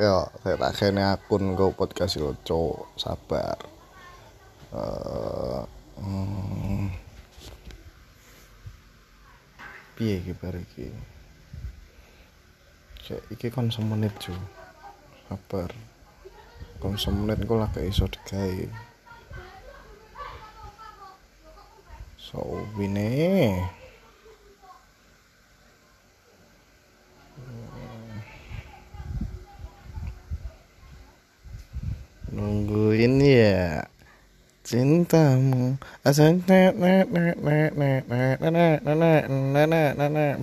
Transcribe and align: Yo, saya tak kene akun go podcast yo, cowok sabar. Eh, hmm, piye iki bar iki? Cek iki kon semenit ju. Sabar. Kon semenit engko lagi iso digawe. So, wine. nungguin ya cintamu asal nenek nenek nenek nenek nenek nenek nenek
Yo, 0.00 0.24
saya 0.40 0.56
tak 0.56 0.72
kene 0.80 1.02
akun 1.02 1.52
go 1.52 1.76
podcast 1.76 2.16
yo, 2.16 2.32
cowok 2.46 2.96
sabar. 2.96 3.58
Eh, 4.72 5.62
hmm, 6.00 6.88
piye 9.98 10.24
iki 10.24 10.32
bar 10.38 10.56
iki? 10.56 10.88
Cek 13.04 13.34
iki 13.34 13.52
kon 13.52 13.68
semenit 13.68 14.14
ju. 14.22 14.32
Sabar. 15.28 15.68
Kon 16.80 16.96
semenit 16.96 17.42
engko 17.42 17.60
lagi 17.60 17.84
iso 17.84 18.08
digawe. 18.08 18.70
So, 22.16 22.64
wine. 22.78 23.79
nungguin 32.40 33.20
ya 33.20 33.84
cintamu 34.64 35.76
asal 36.00 36.40
nenek 36.48 37.04
nenek 37.12 37.36
nenek 37.76 38.36
nenek 38.40 38.76
nenek 38.80 39.22
nenek 39.28 39.90
nenek 40.00 40.34